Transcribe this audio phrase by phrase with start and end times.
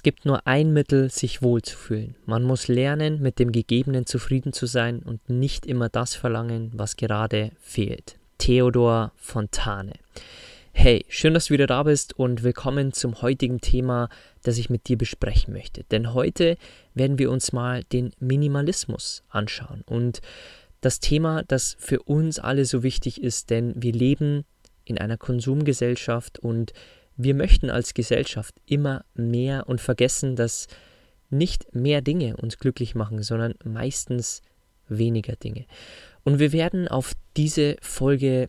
[0.00, 2.14] Es gibt nur ein Mittel, sich wohlzufühlen.
[2.24, 6.96] Man muss lernen, mit dem Gegebenen zufrieden zu sein und nicht immer das verlangen, was
[6.96, 8.16] gerade fehlt.
[8.38, 9.92] Theodor Fontane.
[10.72, 14.08] Hey, schön, dass du wieder da bist und willkommen zum heutigen Thema,
[14.42, 15.84] das ich mit dir besprechen möchte.
[15.90, 16.56] Denn heute
[16.94, 20.22] werden wir uns mal den Minimalismus anschauen und
[20.80, 24.46] das Thema, das für uns alle so wichtig ist, denn wir leben
[24.86, 26.72] in einer Konsumgesellschaft und
[27.22, 30.66] wir möchten als Gesellschaft immer mehr und vergessen, dass
[31.28, 34.42] nicht mehr Dinge uns glücklich machen, sondern meistens
[34.88, 35.66] weniger Dinge.
[36.24, 38.48] Und wir werden auf diese Folge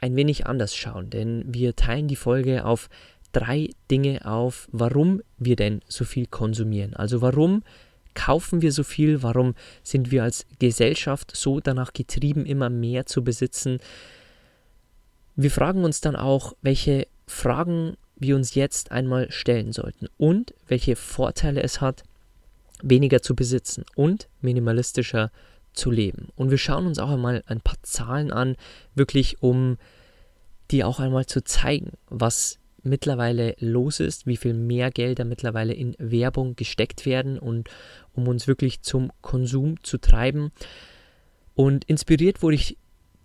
[0.00, 2.88] ein wenig anders schauen, denn wir teilen die Folge auf
[3.30, 6.94] drei Dinge auf, warum wir denn so viel konsumieren.
[6.94, 7.62] Also warum
[8.14, 13.24] kaufen wir so viel, warum sind wir als Gesellschaft so danach getrieben, immer mehr zu
[13.24, 13.78] besitzen.
[15.34, 20.96] Wir fragen uns dann auch, welche Fragen wir uns jetzt einmal stellen sollten und welche
[20.96, 22.04] Vorteile es hat,
[22.82, 25.32] weniger zu besitzen und minimalistischer
[25.72, 26.28] zu leben.
[26.36, 28.56] Und wir schauen uns auch einmal ein paar Zahlen an,
[28.94, 29.78] wirklich um
[30.70, 35.96] dir auch einmal zu zeigen, was mittlerweile los ist, wie viel mehr Gelder mittlerweile in
[35.98, 37.68] Werbung gesteckt werden und
[38.12, 40.52] um uns wirklich zum Konsum zu treiben.
[41.54, 42.76] Und inspiriert wurde ich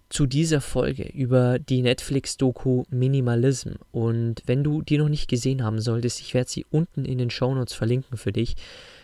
[0.09, 3.71] zu dieser Folge über die Netflix-Doku Minimalism.
[3.91, 7.29] Und wenn du die noch nicht gesehen haben solltest, ich werde sie unten in den
[7.29, 8.55] Shownotes verlinken für dich.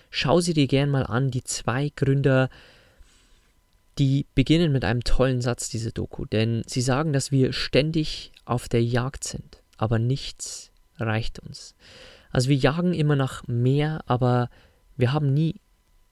[0.09, 1.31] Schau sie dir gern mal an.
[1.31, 2.49] Die zwei Gründer,
[3.99, 6.25] die beginnen mit einem tollen Satz, diese Doku.
[6.25, 11.75] Denn sie sagen, dass wir ständig auf der Jagd sind, aber nichts reicht uns.
[12.31, 14.49] Also wir jagen immer nach mehr, aber
[14.95, 15.55] wir haben nie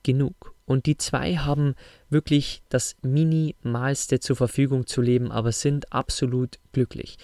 [0.02, 0.54] genug.
[0.72, 1.74] Und die zwei haben
[2.08, 7.16] wirklich das Minimalste zur Verfügung zu leben, aber sind absolut glücklich.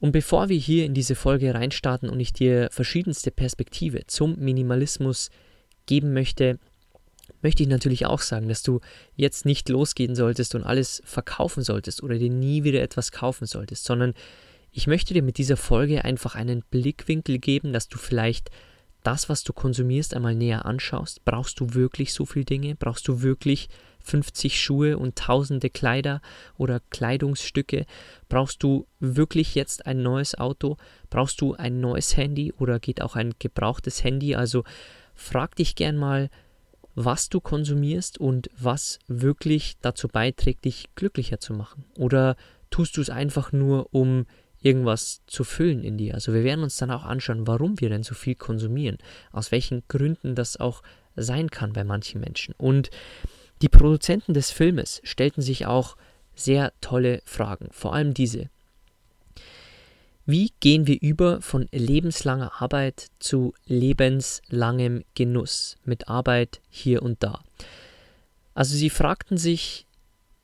[0.00, 5.30] Und bevor wir hier in diese Folge reinstarten und ich dir verschiedenste Perspektive zum Minimalismus
[5.86, 6.58] geben möchte,
[7.40, 8.80] möchte ich natürlich auch sagen, dass du
[9.16, 13.84] jetzt nicht losgehen solltest und alles verkaufen solltest oder dir nie wieder etwas kaufen solltest,
[13.84, 14.12] sondern
[14.72, 18.50] ich möchte dir mit dieser Folge einfach einen Blickwinkel geben, dass du vielleicht
[19.04, 21.24] das, was du konsumierst, einmal näher anschaust.
[21.24, 22.74] Brauchst du wirklich so viele Dinge?
[22.74, 23.68] Brauchst du wirklich
[24.00, 26.20] 50 Schuhe und tausende Kleider
[26.56, 27.86] oder Kleidungsstücke?
[28.28, 30.76] Brauchst du wirklich jetzt ein neues Auto?
[31.10, 34.34] Brauchst du ein neues Handy oder geht auch ein gebrauchtes Handy?
[34.34, 34.64] Also
[35.14, 36.30] frag dich gern mal,
[36.94, 41.84] was du konsumierst und was wirklich dazu beiträgt, dich glücklicher zu machen.
[41.98, 42.36] Oder
[42.70, 44.26] tust du es einfach nur, um
[44.64, 46.14] irgendwas zu füllen in dir.
[46.14, 48.96] Also wir werden uns dann auch anschauen, warum wir denn so viel konsumieren,
[49.30, 50.82] aus welchen Gründen das auch
[51.16, 52.54] sein kann bei manchen Menschen.
[52.56, 52.90] Und
[53.60, 55.96] die Produzenten des Filmes stellten sich auch
[56.34, 58.48] sehr tolle Fragen, vor allem diese.
[60.26, 67.44] Wie gehen wir über von lebenslanger Arbeit zu lebenslangem Genuss mit Arbeit hier und da?
[68.54, 69.86] Also sie fragten sich,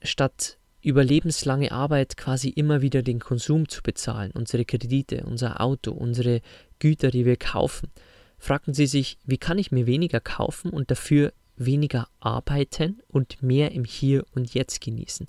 [0.02, 5.92] statt über lebenslange Arbeit quasi immer wieder den Konsum zu bezahlen, unsere Kredite, unser Auto,
[5.92, 6.40] unsere
[6.78, 7.90] Güter, die wir kaufen,
[8.38, 13.72] fragten sie sich, wie kann ich mir weniger kaufen und dafür weniger arbeiten und mehr
[13.72, 15.26] im Hier und Jetzt genießen.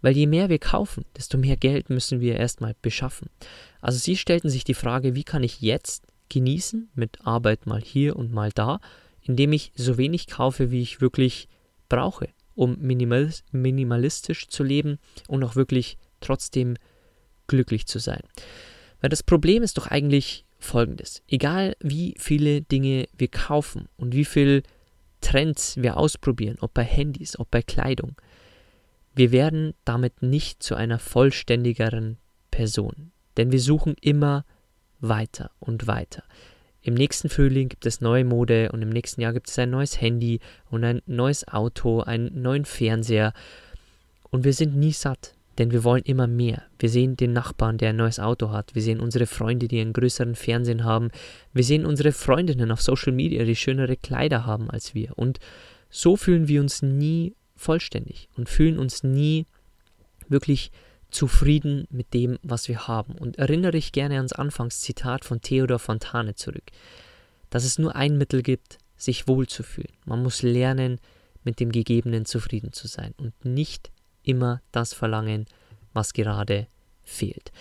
[0.00, 3.28] Weil je mehr wir kaufen, desto mehr Geld müssen wir erstmal beschaffen.
[3.80, 8.16] Also sie stellten sich die Frage, wie kann ich jetzt genießen mit Arbeit mal hier
[8.16, 8.80] und mal da,
[9.22, 11.48] indem ich so wenig kaufe, wie ich wirklich
[11.88, 14.98] brauche um minimalistisch zu leben
[15.28, 16.76] und auch wirklich trotzdem
[17.46, 18.22] glücklich zu sein.
[19.00, 21.22] Weil das Problem ist doch eigentlich folgendes.
[21.28, 24.62] Egal wie viele Dinge wir kaufen und wie viele
[25.20, 28.16] Trends wir ausprobieren, ob bei Handys, ob bei Kleidung,
[29.14, 32.18] wir werden damit nicht zu einer vollständigeren
[32.50, 33.12] Person.
[33.36, 34.44] Denn wir suchen immer
[35.00, 36.24] weiter und weiter.
[36.86, 40.00] Im nächsten Frühling gibt es neue Mode und im nächsten Jahr gibt es ein neues
[40.00, 40.38] Handy
[40.70, 43.32] und ein neues Auto, einen neuen Fernseher.
[44.30, 45.34] Und wir sind nie satt.
[45.58, 46.62] Denn wir wollen immer mehr.
[46.78, 48.76] Wir sehen den Nachbarn, der ein neues Auto hat.
[48.76, 51.10] Wir sehen unsere Freunde, die einen größeren Fernsehen haben.
[51.52, 55.18] Wir sehen unsere Freundinnen auf Social Media, die schönere Kleider haben als wir.
[55.18, 55.40] Und
[55.90, 59.46] so fühlen wir uns nie vollständig und fühlen uns nie
[60.28, 60.70] wirklich
[61.16, 63.14] zufrieden mit dem, was wir haben.
[63.14, 66.70] Und erinnere dich gerne ans Anfangszitat von Theodor Fontane zurück,
[67.48, 69.92] dass es nur ein Mittel gibt, sich wohlzufühlen.
[70.04, 71.00] Man muss lernen,
[71.42, 73.90] mit dem Gegebenen zufrieden zu sein und nicht
[74.22, 75.46] immer das verlangen,
[75.94, 76.66] was gerade
[77.02, 77.52] fehlt.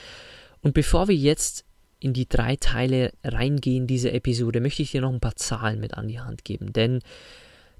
[0.62, 1.64] Und bevor wir jetzt
[2.00, 5.94] in die drei Teile reingehen dieser Episode, möchte ich dir noch ein paar Zahlen mit
[5.94, 7.00] an die Hand geben, denn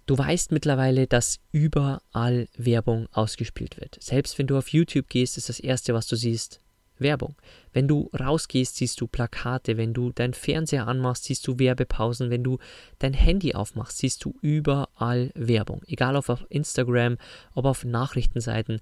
[0.06, 3.98] du weißt mittlerweile, dass überall Werbung ausgespielt wird.
[4.02, 6.62] Selbst wenn du auf YouTube gehst, ist das erste, was du siehst,
[6.98, 7.36] Werbung.
[7.74, 9.78] Wenn du rausgehst, siehst du Plakate.
[9.78, 12.30] Wenn du deinen Fernseher anmachst, siehst du Werbepausen.
[12.30, 12.58] Wenn du
[13.00, 15.82] dein Handy aufmachst, siehst du überall Werbung.
[15.88, 17.18] Egal ob auf Instagram,
[17.54, 18.80] ob auf Nachrichtenseiten.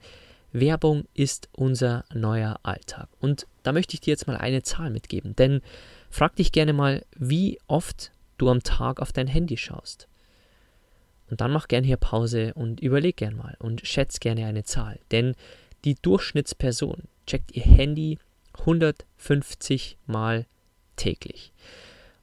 [0.52, 3.10] Werbung ist unser neuer Alltag.
[3.20, 5.36] Und da möchte ich dir jetzt mal eine Zahl mitgeben.
[5.36, 5.62] Denn
[6.12, 10.08] frag dich gerne mal, wie oft du am Tag auf dein Handy schaust.
[11.30, 15.00] Und dann mach gerne hier Pause und überleg gerne mal und schätz gerne eine Zahl.
[15.12, 15.36] Denn
[15.84, 18.20] die Durchschnittsperson checkt ihr Handy
[18.60, 20.46] 150 Mal
[20.96, 21.54] täglich.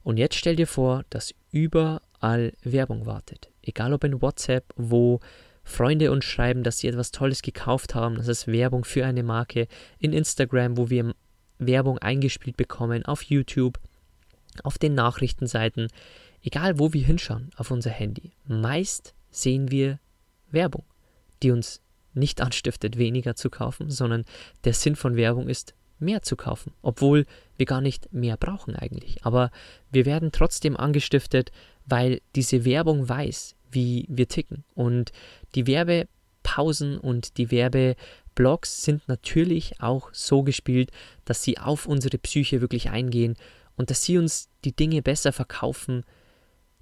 [0.03, 3.49] Und jetzt stell dir vor, dass überall Werbung wartet.
[3.61, 5.19] Egal ob in WhatsApp, wo
[5.63, 9.67] Freunde uns schreiben, dass sie etwas Tolles gekauft haben, das ist Werbung für eine Marke,
[9.99, 11.13] in Instagram, wo wir
[11.59, 13.79] Werbung eingespielt bekommen, auf YouTube,
[14.63, 15.87] auf den Nachrichtenseiten,
[16.43, 18.31] egal wo wir hinschauen auf unser Handy.
[18.45, 19.99] Meist sehen wir
[20.51, 20.83] Werbung,
[21.43, 21.81] die uns
[22.13, 24.25] nicht anstiftet, weniger zu kaufen, sondern
[24.63, 27.25] der Sinn von Werbung ist, mehr zu kaufen, obwohl
[27.57, 29.23] wir gar nicht mehr brauchen eigentlich.
[29.23, 29.51] Aber
[29.91, 31.51] wir werden trotzdem angestiftet,
[31.85, 34.63] weil diese Werbung weiß, wie wir ticken.
[34.73, 35.11] Und
[35.55, 40.91] die Werbepausen und die Werbeblogs sind natürlich auch so gespielt,
[41.23, 43.35] dass sie auf unsere Psyche wirklich eingehen
[43.77, 46.03] und dass sie uns die Dinge besser verkaufen,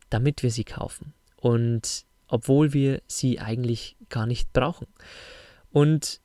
[0.09, 1.13] damit wir sie kaufen.
[1.35, 4.87] Und obwohl wir sie eigentlich gar nicht brauchen.
[5.71, 6.21] Und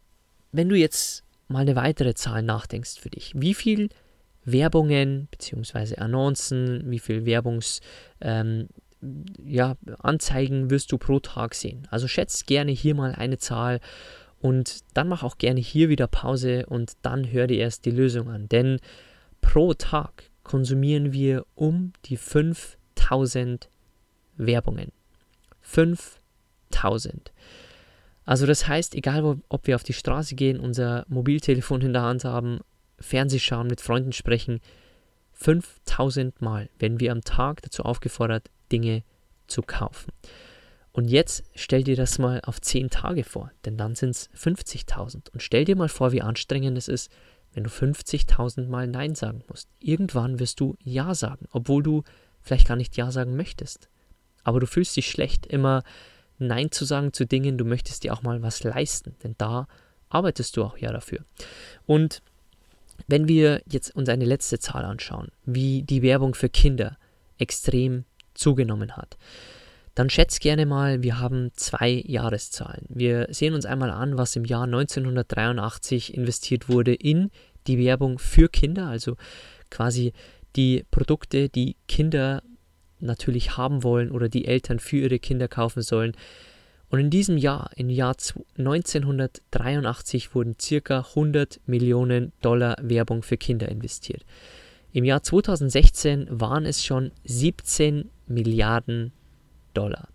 [0.52, 3.88] wenn du jetzt mal eine weitere Zahl nachdenkst für dich, wie viel
[4.44, 5.96] Werbungen bzw.
[5.96, 7.80] Annoncen, wie viel Werbungs
[8.20, 8.68] ähm,
[9.44, 11.86] ja, Anzeigen wirst du pro Tag sehen.
[11.90, 13.80] Also schätzt gerne hier mal eine Zahl
[14.40, 18.28] und dann mach auch gerne hier wieder Pause und dann hör dir erst die Lösung
[18.28, 18.48] an.
[18.48, 18.80] Denn
[19.40, 23.68] pro Tag konsumieren wir um die 5000
[24.36, 24.92] Werbungen.
[25.60, 27.32] 5000.
[28.24, 32.24] Also das heißt, egal ob wir auf die Straße gehen, unser Mobiltelefon in der Hand
[32.24, 32.60] haben,
[32.98, 34.60] Fernseh schauen, mit Freunden sprechen,
[35.32, 39.02] 5000 Mal werden wir am Tag dazu aufgefordert, Dinge
[39.46, 40.12] zu kaufen.
[40.92, 45.30] Und jetzt stell dir das mal auf 10 Tage vor, denn dann sind es 50.000.
[45.32, 47.10] Und stell dir mal vor, wie anstrengend es ist,
[47.52, 49.68] wenn du 50.000 Mal Nein sagen musst.
[49.80, 52.04] Irgendwann wirst du Ja sagen, obwohl du
[52.40, 53.88] vielleicht gar nicht Ja sagen möchtest
[54.44, 55.82] aber du fühlst dich schlecht, immer
[56.38, 59.66] Nein zu sagen zu Dingen, du möchtest dir auch mal was leisten, denn da
[60.08, 61.20] arbeitest du auch ja dafür.
[61.86, 62.22] Und
[63.08, 66.96] wenn wir jetzt uns eine letzte Zahl anschauen, wie die Werbung für Kinder
[67.38, 68.04] extrem
[68.34, 69.16] zugenommen hat,
[69.94, 72.86] dann schätzt gerne mal, wir haben zwei Jahreszahlen.
[72.88, 77.30] Wir sehen uns einmal an, was im Jahr 1983 investiert wurde in
[77.66, 79.16] die Werbung für Kinder, also
[79.70, 80.12] quasi
[80.56, 82.42] die Produkte, die Kinder
[83.04, 86.12] natürlich haben wollen oder die Eltern für ihre Kinder kaufen sollen.
[86.90, 88.14] Und in diesem Jahr, im Jahr
[88.58, 94.24] 1983, wurden circa 100 Millionen Dollar Werbung für Kinder investiert.
[94.92, 99.12] Im Jahr 2016 waren es schon 17 Milliarden
[99.74, 100.08] Dollar.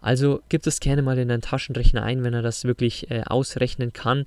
[0.00, 3.92] Also gibt es gerne mal in deinen Taschenrechner ein, wenn er das wirklich äh, ausrechnen
[3.92, 4.24] kann.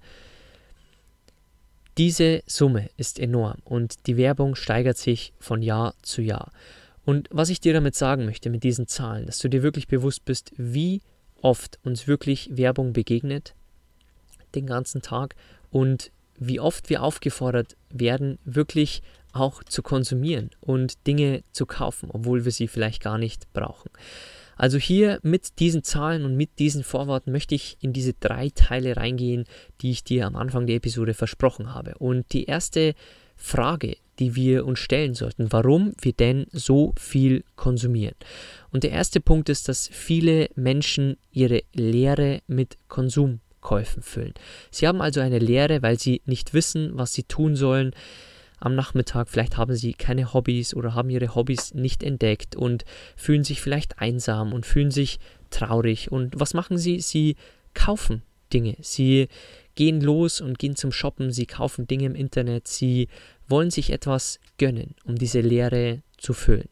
[1.98, 6.52] Diese Summe ist enorm und die Werbung steigert sich von Jahr zu Jahr.
[7.06, 10.26] Und was ich dir damit sagen möchte, mit diesen Zahlen, dass du dir wirklich bewusst
[10.26, 11.02] bist, wie
[11.42, 13.54] oft uns wirklich Werbung begegnet,
[14.56, 15.36] den ganzen Tag,
[15.70, 19.02] und wie oft wir aufgefordert werden, wirklich
[19.34, 23.90] auch zu konsumieren und Dinge zu kaufen, obwohl wir sie vielleicht gar nicht brauchen.
[24.56, 28.96] Also hier mit diesen Zahlen und mit diesen Vorworten möchte ich in diese drei Teile
[28.98, 29.46] reingehen,
[29.82, 31.96] die ich dir am Anfang der Episode versprochen habe.
[31.98, 32.94] Und die erste
[33.36, 38.16] Frage, die wir uns stellen sollten, warum wir denn so viel konsumieren.
[38.72, 44.34] Und der erste Punkt ist, dass viele Menschen ihre Lehre mit Konsumkäufen füllen.
[44.72, 47.92] Sie haben also eine Lehre, weil sie nicht wissen, was sie tun sollen
[48.60, 49.30] am Nachmittag.
[49.30, 54.00] Vielleicht haben sie keine Hobbys oder haben ihre Hobbys nicht entdeckt und fühlen sich vielleicht
[54.00, 56.12] einsam und fühlen sich traurig.
[56.12, 57.00] Und was machen sie?
[57.02, 57.36] Sie
[57.74, 58.22] kaufen
[58.54, 58.76] Dinge.
[58.82, 59.28] Sie
[59.76, 63.08] gehen los und gehen zum Shoppen, sie kaufen Dinge im Internet, sie
[63.54, 66.70] wollen sich etwas gönnen, um diese Leere zu füllen.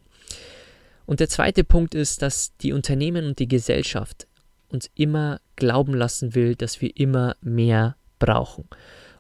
[1.06, 4.26] Und der zweite Punkt ist, dass die Unternehmen und die Gesellschaft
[4.68, 8.68] uns immer glauben lassen will, dass wir immer mehr brauchen.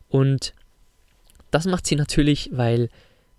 [0.09, 0.55] Und
[1.51, 2.89] das macht sie natürlich, weil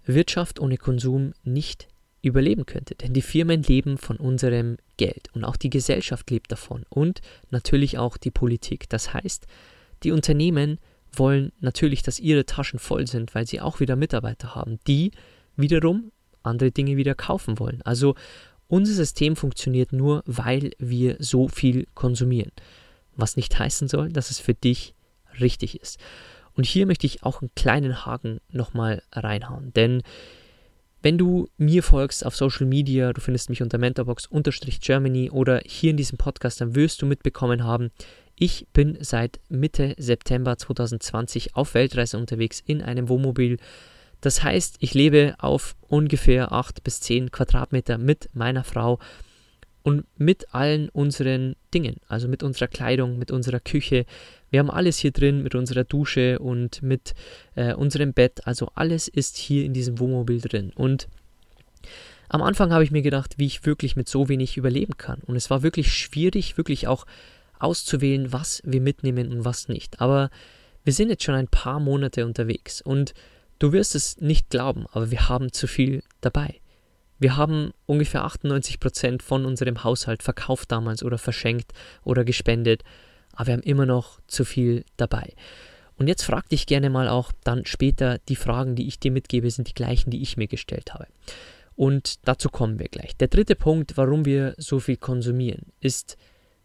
[0.04, 1.88] Wirtschaft ohne Konsum nicht
[2.20, 2.94] überleben könnte.
[2.94, 7.98] Denn die Firmen leben von unserem Geld und auch die Gesellschaft lebt davon und natürlich
[7.98, 8.88] auch die Politik.
[8.88, 9.48] Das heißt,
[10.04, 10.78] die Unternehmen
[11.14, 15.12] wollen natürlich, dass ihre Taschen voll sind, weil sie auch wieder Mitarbeiter haben, die
[15.56, 17.82] wiederum andere Dinge wieder kaufen wollen.
[17.82, 18.14] Also
[18.68, 22.52] unser System funktioniert nur, weil wir so viel konsumieren.
[23.14, 24.94] Was nicht heißen soll, dass es für dich
[25.40, 25.98] richtig ist.
[26.54, 30.02] Und hier möchte ich auch einen kleinen Haken nochmal reinhauen, denn
[31.02, 35.96] wenn du mir folgst auf Social Media, du findest mich unter mentorbox-germany oder hier in
[35.96, 37.90] diesem Podcast, dann wirst du mitbekommen haben,
[38.42, 43.58] ich bin seit Mitte September 2020 auf Weltreise unterwegs in einem Wohnmobil.
[44.20, 48.98] Das heißt, ich lebe auf ungefähr 8 bis 10 Quadratmeter mit meiner Frau
[49.84, 54.06] und mit allen unseren Dingen, also mit unserer Kleidung, mit unserer Küche.
[54.50, 57.14] Wir haben alles hier drin mit unserer Dusche und mit
[57.54, 58.44] äh, unserem Bett.
[58.44, 60.72] Also alles ist hier in diesem Wohnmobil drin.
[60.74, 61.06] Und
[62.28, 65.20] am Anfang habe ich mir gedacht, wie ich wirklich mit so wenig überleben kann.
[65.26, 67.06] Und es war wirklich schwierig, wirklich auch
[67.62, 70.00] auszuwählen, was wir mitnehmen und was nicht.
[70.00, 70.30] Aber
[70.84, 73.14] wir sind jetzt schon ein paar Monate unterwegs und
[73.58, 76.60] du wirst es nicht glauben, aber wir haben zu viel dabei.
[77.18, 82.82] Wir haben ungefähr 98 Prozent von unserem Haushalt verkauft damals oder verschenkt oder gespendet,
[83.32, 85.32] aber wir haben immer noch zu viel dabei.
[85.96, 89.48] Und jetzt frag dich gerne mal auch dann später, die Fragen, die ich dir mitgebe,
[89.50, 91.06] sind die gleichen, die ich mir gestellt habe.
[91.76, 93.16] Und dazu kommen wir gleich.
[93.16, 96.16] Der dritte Punkt, warum wir so viel konsumieren, ist,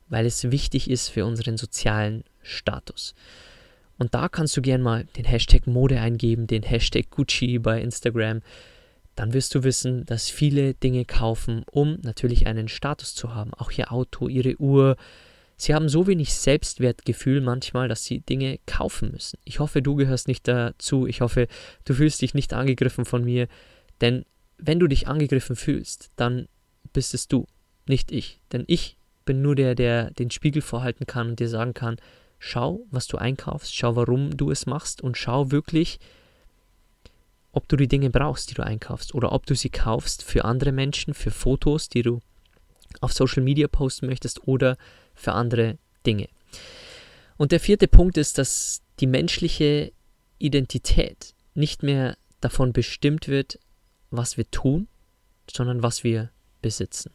[0.10, 3.16] weil es wichtig ist für unseren sozialen Status.
[3.98, 8.42] Und da kannst du gerne mal den Hashtag Mode eingeben, den Hashtag Gucci bei Instagram
[9.18, 13.52] dann wirst du wissen, dass viele Dinge kaufen, um natürlich einen Status zu haben.
[13.56, 14.96] Auch ihr Auto, ihre Uhr.
[15.58, 19.40] Sie haben so wenig Selbstwertgefühl manchmal, dass sie Dinge kaufen müssen.
[19.44, 21.08] Ich hoffe, du gehörst nicht dazu.
[21.08, 21.48] Ich hoffe,
[21.84, 23.48] du fühlst dich nicht angegriffen von mir.
[24.02, 24.24] Denn
[24.60, 26.48] wenn du dich angegriffen fühlst, dann
[26.94, 27.48] bist es du,
[27.88, 28.40] nicht ich.
[28.52, 28.98] Denn ich
[29.28, 31.98] bin nur der, der den Spiegel vorhalten kann und dir sagen kann,
[32.40, 36.00] schau, was du einkaufst, schau, warum du es machst und schau wirklich,
[37.52, 40.72] ob du die Dinge brauchst, die du einkaufst, oder ob du sie kaufst für andere
[40.72, 42.22] Menschen, für Fotos, die du
[43.02, 44.78] auf Social Media posten möchtest oder
[45.14, 46.28] für andere Dinge.
[47.38, 49.92] Und der vierte Punkt ist, dass die menschliche
[50.40, 53.60] Identität nicht mehr davon bestimmt wird,
[54.10, 54.88] was wir tun,
[55.52, 56.30] sondern was wir
[56.62, 57.12] besitzen.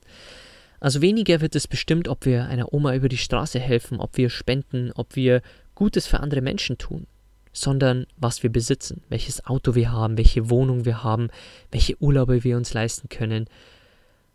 [0.82, 4.28] Also weniger wird es bestimmt, ob wir einer Oma über die Straße helfen, ob wir
[4.30, 5.40] spenden, ob wir
[5.76, 7.06] Gutes für andere Menschen tun,
[7.52, 11.28] sondern was wir besitzen, welches Auto wir haben, welche Wohnung wir haben,
[11.70, 13.46] welche Urlaube wir uns leisten können.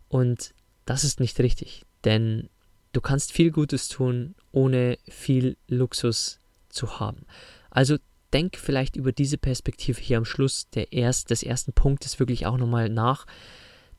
[0.08, 0.54] Und
[0.86, 2.48] das ist nicht richtig, denn
[2.94, 6.40] du kannst viel Gutes tun, ohne viel Luxus
[6.70, 7.26] zu haben.
[7.68, 7.98] Also
[8.32, 12.56] denk vielleicht über diese Perspektive hier am Schluss der erst, des ersten Punktes wirklich auch
[12.56, 13.26] nochmal nach,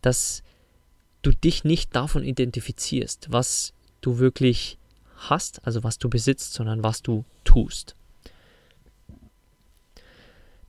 [0.01, 0.41] dass
[1.21, 4.77] du dich nicht davon identifizierst, was du wirklich
[5.17, 7.95] hast, also was du besitzt, sondern was du tust.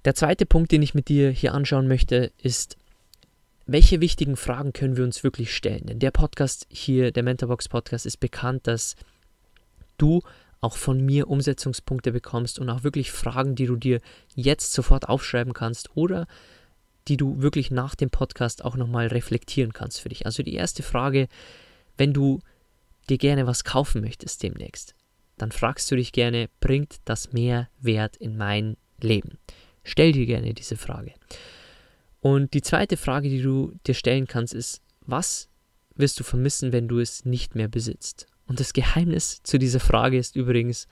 [0.04, 2.76] Der zweite Punkt, den ich mit dir hier anschauen möchte, ist,
[3.66, 5.86] welche wichtigen Fragen können wir uns wirklich stellen?
[5.86, 8.96] Denn der Podcast hier, der Mentorbox Podcast, ist bekannt, dass
[9.98, 10.22] du
[10.60, 14.00] auch von mir Umsetzungspunkte bekommst und auch wirklich Fragen, die du dir
[14.34, 16.26] jetzt sofort aufschreiben kannst oder
[17.08, 20.26] die du wirklich nach dem Podcast auch nochmal reflektieren kannst für dich.
[20.26, 21.28] Also die erste Frage,
[21.96, 22.40] wenn du
[23.08, 24.94] dir gerne was kaufen möchtest demnächst,
[25.36, 29.38] dann fragst du dich gerne, bringt das mehr Wert in mein Leben?
[29.82, 31.14] Stell dir gerne diese Frage.
[32.20, 35.48] Und die zweite Frage, die du dir stellen kannst, ist, was
[35.94, 38.26] wirst du vermissen, wenn du es nicht mehr besitzt?
[38.46, 40.86] Und das Geheimnis zu dieser Frage ist übrigens,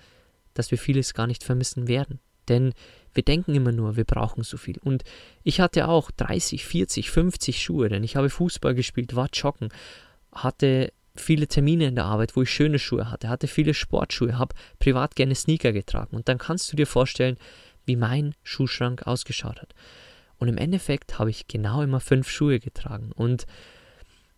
[0.54, 2.20] dass wir vieles gar nicht vermissen werden.
[2.48, 2.72] Denn
[3.18, 4.78] wir denken immer nur, wir brauchen so viel.
[4.78, 5.02] Und
[5.42, 9.70] ich hatte auch 30, 40, 50 Schuhe, denn ich habe Fußball gespielt, war joggen,
[10.30, 14.54] hatte viele Termine in der Arbeit, wo ich schöne Schuhe hatte, hatte viele Sportschuhe, habe
[14.78, 16.14] privat gerne Sneaker getragen.
[16.14, 17.38] Und dann kannst du dir vorstellen,
[17.86, 19.74] wie mein Schuhschrank ausgeschaut hat.
[20.38, 23.46] Und im Endeffekt habe ich genau immer fünf Schuhe getragen und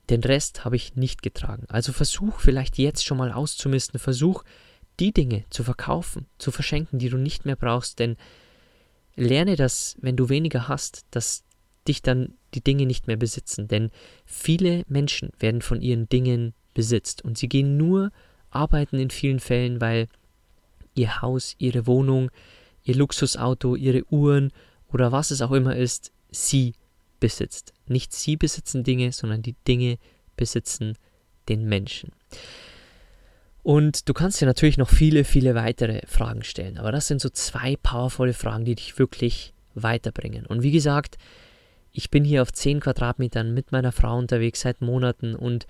[0.09, 1.67] den Rest habe ich nicht getragen.
[1.69, 4.43] Also versuch vielleicht jetzt schon mal auszumisten, versuch
[5.01, 8.17] die Dinge zu verkaufen, zu verschenken, die du nicht mehr brauchst, denn
[9.21, 11.45] lerne das, wenn du weniger hast, dass
[11.87, 13.91] dich dann die Dinge nicht mehr besitzen, denn
[14.25, 18.11] viele Menschen werden von ihren Dingen besitzt und sie gehen nur
[18.51, 20.09] arbeiten in vielen Fällen, weil
[20.95, 22.31] ihr Haus, ihre Wohnung,
[22.83, 24.53] ihr Luxusauto, ihre Uhren
[24.89, 26.75] oder was es auch immer ist, sie
[27.21, 27.73] besitzt.
[27.87, 29.99] Nicht sie besitzen Dinge, sondern die Dinge
[30.37, 30.97] besitzen
[31.49, 32.13] den Menschen.
[33.63, 37.29] Und du kannst dir natürlich noch viele, viele weitere Fragen stellen, aber das sind so
[37.29, 40.47] zwei powervolle Fragen, die dich wirklich weiterbringen.
[40.47, 41.19] Und wie gesagt,
[41.93, 45.67] ich bin hier auf 10 Quadratmetern mit meiner Frau unterwegs seit Monaten und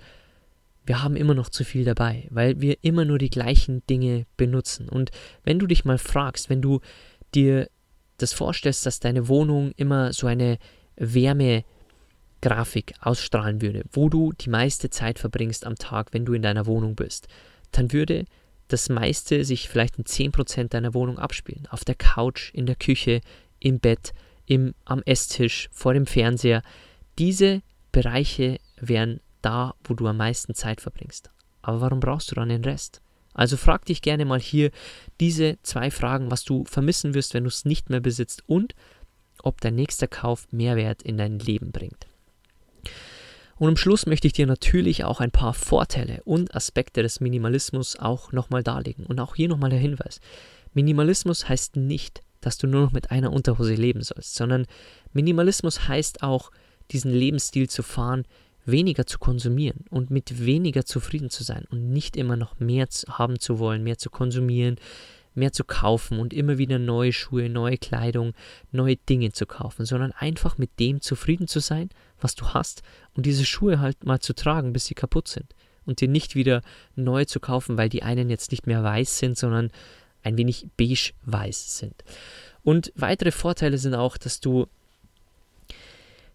[0.85, 4.89] wir haben immer noch zu viel dabei, weil wir immer nur die gleichen Dinge benutzen.
[4.89, 5.11] Und
[5.43, 6.81] wenn du dich mal fragst, wenn du
[7.35, 7.69] dir
[8.17, 10.57] das vorstellst, dass deine Wohnung immer so eine
[10.95, 16.65] Wärmegrafik ausstrahlen würde, wo du die meiste Zeit verbringst am Tag, wenn du in deiner
[16.65, 17.27] Wohnung bist,
[17.71, 18.25] dann würde
[18.67, 21.67] das meiste sich vielleicht in 10% deiner Wohnung abspielen.
[21.69, 23.21] Auf der Couch, in der Küche,
[23.59, 24.13] im Bett,
[24.45, 26.63] im, am Esstisch, vor dem Fernseher.
[27.19, 27.61] Diese
[27.91, 31.29] Bereiche wären da, wo du am meisten Zeit verbringst.
[31.61, 33.01] Aber warum brauchst du dann den Rest?
[33.33, 34.71] Also frag dich gerne mal hier
[35.19, 38.75] diese zwei Fragen, was du vermissen wirst, wenn du es nicht mehr besitzt und
[39.41, 42.07] ob dein nächster Kauf Mehrwert in dein Leben bringt.
[43.61, 47.95] Und am Schluss möchte ich dir natürlich auch ein paar Vorteile und Aspekte des Minimalismus
[47.95, 49.05] auch nochmal darlegen.
[49.05, 50.19] Und auch hier nochmal der Hinweis.
[50.73, 54.65] Minimalismus heißt nicht, dass du nur noch mit einer Unterhose leben sollst, sondern
[55.13, 56.49] Minimalismus heißt auch,
[56.89, 58.25] diesen Lebensstil zu fahren,
[58.65, 63.39] weniger zu konsumieren und mit weniger zufrieden zu sein und nicht immer noch mehr haben
[63.39, 64.77] zu wollen, mehr zu konsumieren,
[65.33, 68.33] mehr zu kaufen und immer wieder neue Schuhe, neue Kleidung,
[68.71, 72.83] neue Dinge zu kaufen, sondern einfach mit dem zufrieden zu sein, was du hast
[73.15, 76.61] und diese Schuhe halt mal zu tragen, bis sie kaputt sind und dir nicht wieder
[76.95, 79.71] neu zu kaufen, weil die einen jetzt nicht mehr weiß sind, sondern
[80.23, 82.03] ein wenig beige-weiß sind.
[82.63, 84.67] Und weitere Vorteile sind auch, dass du,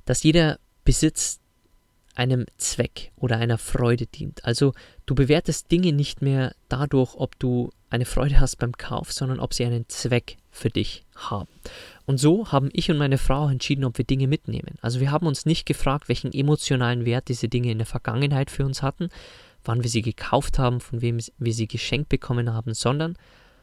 [0.04, 1.40] dass jeder Besitz
[2.14, 4.44] einem Zweck oder einer Freude dient.
[4.44, 4.72] Also
[5.04, 9.54] du bewertest Dinge nicht mehr dadurch, ob du eine Freude hast beim Kauf, sondern ob
[9.54, 11.48] sie einen Zweck für dich haben.
[12.04, 14.76] Und so haben ich und meine Frau entschieden, ob wir Dinge mitnehmen.
[14.80, 18.64] Also wir haben uns nicht gefragt, welchen emotionalen Wert diese Dinge in der Vergangenheit für
[18.64, 19.08] uns hatten,
[19.64, 23.16] wann wir sie gekauft haben, von wem wir sie geschenkt bekommen haben, sondern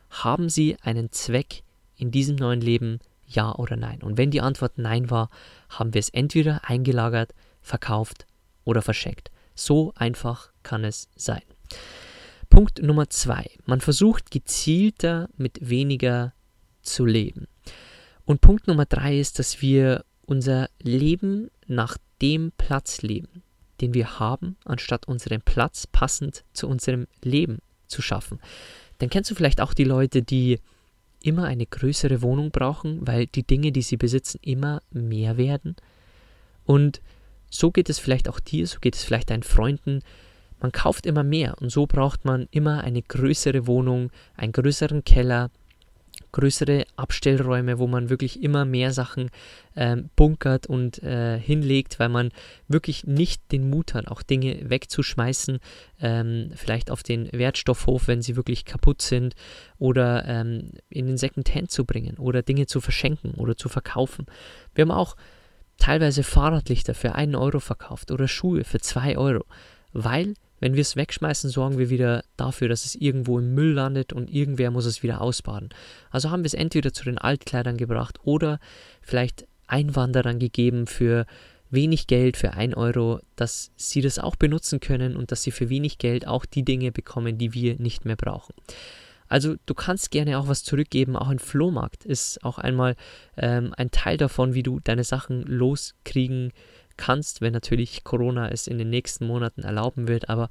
[0.10, 1.64] haben sie einen Zweck
[1.98, 4.02] in diesem neuen Leben, ja oder nein?
[4.04, 5.30] Und wenn die Antwort nein war,
[5.70, 8.26] haben wir es entweder eingelagert, verkauft
[8.64, 9.32] oder verschenkt.
[9.56, 11.42] So einfach kann es sein.
[12.54, 13.50] Punkt Nummer zwei.
[13.66, 16.34] Man versucht gezielter mit weniger
[16.84, 17.48] zu leben.
[18.26, 23.42] Und Punkt Nummer drei ist, dass wir unser Leben nach dem Platz leben,
[23.82, 28.40] den wir haben, anstatt unseren Platz passend zu unserem Leben zu schaffen.
[29.00, 30.60] Dann kennst du vielleicht auch die Leute, die
[31.24, 35.76] immer eine größere Wohnung brauchen, weil die Dinge, die sie besitzen, immer mehr werden.
[36.66, 37.02] Und
[37.50, 40.04] so geht es vielleicht auch dir, so geht es vielleicht deinen Freunden.
[40.64, 45.52] Man kauft immer mehr und so braucht man immer eine größere Wohnung, einen größeren Keller,
[46.32, 49.30] größere Abstellräume, wo man wirklich immer mehr Sachen
[49.76, 52.32] ähm, bunkert und äh, hinlegt, weil man
[52.70, 55.60] wirklich nicht den Mut hat, auch Dinge wegzuschmeißen,
[56.00, 59.36] ähm, vielleicht auf den Wertstoffhof, wenn sie wirklich kaputt sind,
[59.80, 64.28] oder ähm, in den Secondhand zu bringen oder Dinge zu verschenken oder zu verkaufen.
[64.76, 65.18] Wir haben auch
[65.78, 69.44] teilweise Fahrradlichter für einen Euro verkauft oder Schuhe für zwei Euro,
[69.92, 74.14] weil wenn wir es wegschmeißen, sorgen wir wieder dafür, dass es irgendwo im Müll landet
[74.14, 75.68] und irgendwer muss es wieder ausbaden.
[76.10, 78.62] Also haben wir es entweder zu den Altkleidern gebracht oder
[79.02, 81.26] vielleicht Einwanderern gegeben für
[81.70, 85.68] wenig Geld, für ein Euro, dass sie das auch benutzen können und dass sie für
[85.68, 88.54] wenig Geld auch die Dinge bekommen, die wir nicht mehr brauchen.
[89.28, 91.18] Also du kannst gerne auch was zurückgeben.
[91.18, 92.96] Auch ein Flohmarkt ist auch einmal
[93.36, 98.68] ähm, ein Teil davon, wie du deine Sachen loskriegen kannst kannst, wenn natürlich Corona es
[98.68, 100.30] in den nächsten Monaten erlauben wird.
[100.30, 100.50] Aber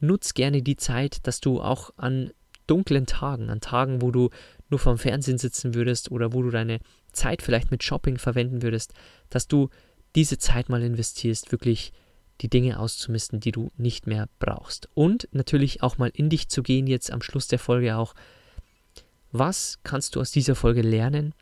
[0.00, 2.30] nutz gerne die Zeit, dass du auch an
[2.66, 4.30] dunklen Tagen, an Tagen, wo du
[4.70, 6.80] nur vorm Fernsehen sitzen würdest oder wo du deine
[7.12, 8.92] Zeit vielleicht mit Shopping verwenden würdest,
[9.30, 9.68] dass du
[10.14, 11.92] diese Zeit mal investierst, wirklich
[12.40, 14.88] die Dinge auszumisten, die du nicht mehr brauchst.
[14.94, 18.14] Und natürlich auch mal in dich zu gehen, jetzt am Schluss der Folge auch.
[19.30, 21.34] Was kannst du aus dieser Folge lernen?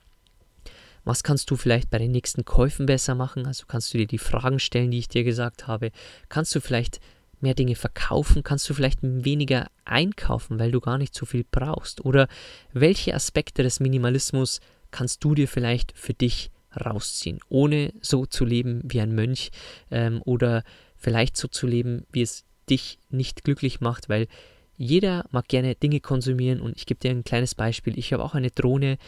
[1.05, 3.47] Was kannst du vielleicht bei den nächsten Käufen besser machen?
[3.47, 5.91] Also kannst du dir die Fragen stellen, die ich dir gesagt habe.
[6.29, 7.01] Kannst du vielleicht
[7.41, 8.43] mehr Dinge verkaufen?
[8.43, 12.05] Kannst du vielleicht weniger einkaufen, weil du gar nicht so viel brauchst?
[12.05, 12.29] Oder
[12.73, 14.61] welche Aspekte des Minimalismus
[14.91, 16.51] kannst du dir vielleicht für dich
[16.85, 19.51] rausziehen, ohne so zu leben wie ein Mönch
[19.91, 20.63] ähm, oder
[20.97, 24.29] vielleicht so zu leben, wie es dich nicht glücklich macht, weil
[24.77, 27.99] jeder mag gerne Dinge konsumieren und ich gebe dir ein kleines Beispiel.
[27.99, 28.99] Ich habe auch eine Drohne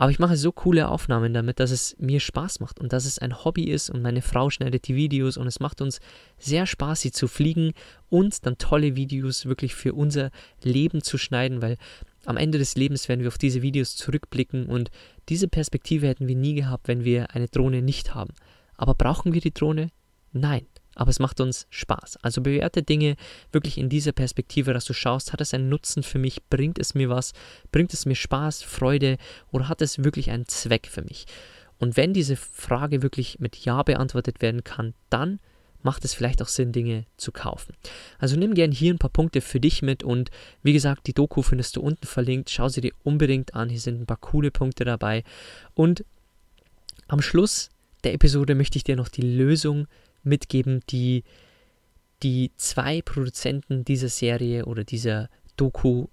[0.00, 3.18] aber ich mache so coole Aufnahmen damit, dass es mir Spaß macht und dass es
[3.18, 6.00] ein Hobby ist und meine Frau schneidet die Videos und es macht uns
[6.38, 7.74] sehr Spaß, sie zu fliegen
[8.08, 10.30] und dann tolle Videos wirklich für unser
[10.62, 11.76] Leben zu schneiden, weil
[12.24, 14.90] am Ende des Lebens werden wir auf diese Videos zurückblicken und
[15.28, 18.32] diese Perspektive hätten wir nie gehabt, wenn wir eine Drohne nicht haben.
[18.78, 19.90] Aber brauchen wir die Drohne?
[20.32, 20.69] Nein.
[20.94, 22.18] Aber es macht uns Spaß.
[22.22, 23.16] Also bewerte Dinge
[23.52, 26.94] wirklich in dieser Perspektive, dass du schaust, hat es einen Nutzen für mich, bringt es
[26.94, 27.32] mir was,
[27.72, 29.16] bringt es mir Spaß, Freude
[29.50, 31.26] oder hat es wirklich einen Zweck für mich?
[31.78, 35.40] Und wenn diese Frage wirklich mit Ja beantwortet werden kann, dann
[35.82, 37.74] macht es vielleicht auch Sinn, Dinge zu kaufen.
[38.18, 40.30] Also nimm gern hier ein paar Punkte für dich mit und
[40.62, 42.50] wie gesagt, die Doku findest du unten verlinkt.
[42.50, 43.70] Schau sie dir unbedingt an.
[43.70, 45.24] Hier sind ein paar coole Punkte dabei.
[45.74, 46.04] Und
[47.08, 47.70] am Schluss
[48.04, 49.86] der Episode möchte ich dir noch die Lösung
[50.22, 51.24] mitgeben, die
[52.22, 56.08] die zwei Produzenten dieser Serie oder dieser Doku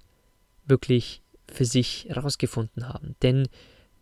[0.65, 3.15] wirklich für sich herausgefunden haben.
[3.21, 3.47] Denn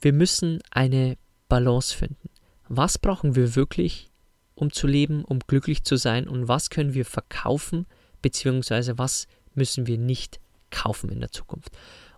[0.01, 1.17] wir müssen eine
[1.49, 2.29] Balance finden.
[2.67, 4.09] Was brauchen wir wirklich
[4.55, 7.85] um zu leben, um glücklich zu sein und was können wir verkaufen,
[8.21, 10.39] beziehungsweise was müssen wir nicht
[10.71, 11.71] kaufen in der Zukunft.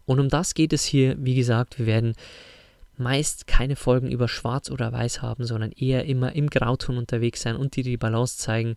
[0.06, 2.14] Und um das geht es hier, wie gesagt, wir werden
[3.00, 7.56] meist keine Folgen über Schwarz oder Weiß haben, sondern eher immer im Grauton unterwegs sein
[7.56, 8.76] und dir die Balance zeigen.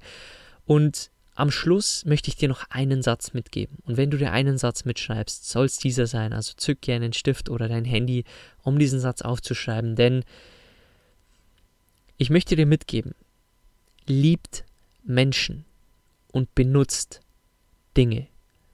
[0.65, 3.79] Und am Schluss möchte ich dir noch einen Satz mitgeben.
[3.85, 6.33] Und wenn du dir einen Satz mitschreibst, soll es dieser sein.
[6.33, 8.25] Also zück gerne einen Stift oder dein Handy,
[8.63, 9.97] um diesen Satz aufzuschreiben.
[9.97, 10.25] Denn
[12.19, 13.15] ich möchte dir mitgeben,
[14.07, 14.65] liebt
[15.03, 15.65] Menschen
[16.33, 17.21] und benutzt
[17.97, 18.27] Dinge,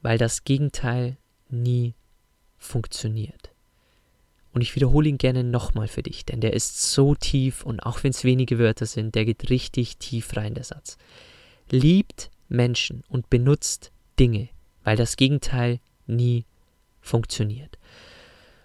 [0.03, 1.17] weil das Gegenteil
[1.49, 1.95] nie
[2.59, 3.51] funktioniert.
[4.57, 8.03] Und ich wiederhole ihn gerne nochmal für dich, denn der ist so tief und auch
[8.03, 10.97] wenn es wenige Wörter sind, der geht richtig tief rein, der Satz.
[11.71, 14.49] Liebt Menschen und benutzt Dinge,
[14.83, 16.47] weil das Gegenteil nie
[17.03, 17.77] funktioniert.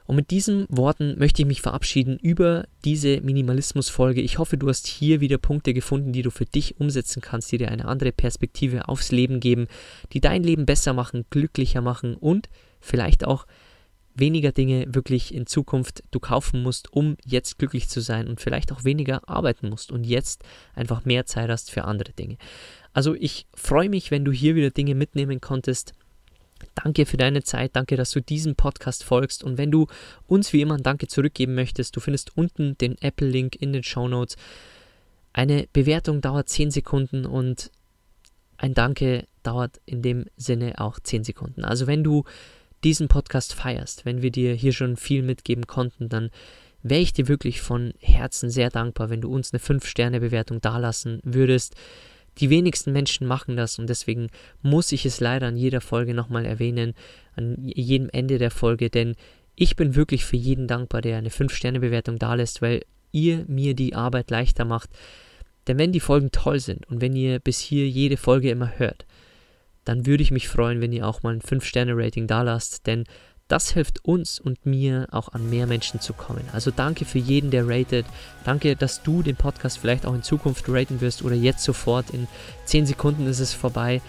[0.06, 4.21] Und mit diesen Worten möchte ich mich verabschieden über diese Minimalismus-Folge.
[4.21, 7.58] Ich hoffe, du hast hier wieder Punkte gefunden, die du für dich umsetzen kannst, die
[7.58, 9.67] dir eine andere Perspektive aufs Leben geben,
[10.13, 12.47] die dein Leben besser machen, glücklicher machen und
[12.80, 13.45] vielleicht auch
[14.15, 18.71] weniger Dinge wirklich in Zukunft du kaufen musst, um jetzt glücklich zu sein und vielleicht
[18.71, 20.43] auch weniger arbeiten musst und jetzt
[20.76, 22.38] einfach mehr Zeit hast für andere Dinge.
[22.93, 25.93] Also ich freue mich, wenn du hier wieder Dinge mitnehmen konntest.
[26.76, 29.88] Danke für deine Zeit, danke, dass du diesem Podcast folgst und wenn du
[30.28, 34.08] uns wie immer ein Danke zurückgeben möchtest, du findest unten den Apple-Link in den Show
[34.08, 34.36] Notes.
[35.34, 37.71] Eine Bewertung dauert 10 Sekunden und
[38.58, 41.63] ein Danke dauert in dem Sinne auch 10 Sekunden.
[41.63, 42.26] Also wenn du
[42.84, 46.30] diesen Podcast feierst, wenn wir dir hier schon viel mitgeben konnten, dann
[46.84, 51.76] wäre ich dir wirklich von Herzen sehr dankbar, wenn du uns eine 5-Sterne-Bewertung dalassen würdest.
[52.39, 54.30] Die wenigsten Menschen machen das und deswegen
[54.62, 56.94] muss ich es leider an jeder Folge nochmal erwähnen,
[57.36, 59.15] an jedem Ende der Folge, denn
[59.56, 64.32] ich bin wirklich für jeden dankbar, der eine 5-Sterne-Bewertung dalässt, weil ihr mir die Arbeit
[64.32, 64.89] leichter macht.
[65.67, 69.06] Denn wenn die Folgen toll sind und wenn ihr bis hier jede Folge immer hört,
[69.86, 73.06] dann würde ich mich freuen, wenn ihr auch mal ein 5-Sterne-Rating dalasst, denn
[73.52, 76.44] das hilft uns und mir auch an mehr Menschen zu kommen.
[76.54, 78.06] Also danke für jeden, der ratet.
[78.46, 82.12] Danke, dass du den Podcast vielleicht auch in Zukunft raten wirst oder jetzt sofort.
[82.12, 82.28] In
[82.65, 84.02] 10 Sekunden ist es vorbei.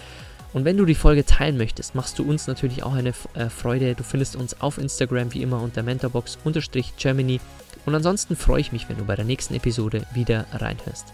[0.52, 3.94] Und wenn du die Folge teilen möchtest, machst du uns natürlich auch eine äh, Freude.
[3.94, 7.40] Du findest uns auf Instagram wie immer unter mentorbox-germany.
[7.84, 11.06] Und ansonsten freue ich mich, wenn du bei der nächsten Episode wieder reinhörst.